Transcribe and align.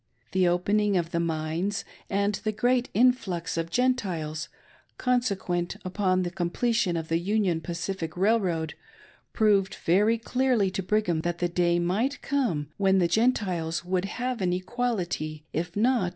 The 0.31 0.47
opening 0.47 0.97
of 0.97 1.11
the 1.11 1.19
mines 1.19 1.85
and 2.09 2.33
the 2.33 2.51
great 2.51 2.89
influx 2.95 3.55
of 3.55 3.69
Gentiles, 3.69 4.49
consequent 4.97 5.75
Upon 5.85 6.23
the 6.23 6.31
completion 6.31 6.97
of 6.97 7.07
the 7.07 7.19
Union 7.19 7.61
Pacific 7.61 8.17
Railroad, 8.17 8.73
proved 9.31 9.75
very 9.75 10.17
clearly 10.17 10.71
to 10.71 10.81
Brigham 10.81 11.21
that 11.21 11.37
the 11.37 11.47
day 11.47 11.77
might 11.77 12.19
come 12.23 12.71
when 12.77 12.97
the 12.97 13.07
Gentiles 13.07 13.85
would 13.85 14.05
have 14.05 14.41
an 14.41 14.53
equality, 14.53 15.45
if 15.53 15.75
not 15.75 16.07
a 16.07 16.09
6o8 16.09 16.09